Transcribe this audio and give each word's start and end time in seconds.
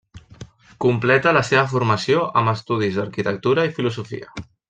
Completa 0.85 1.33
la 1.37 1.43
seva 1.49 1.65
formació 1.73 2.23
amb 2.41 2.53
estudis 2.55 2.99
d'arquitectura 3.01 3.69
i 3.71 3.77
filosofia. 3.79 4.35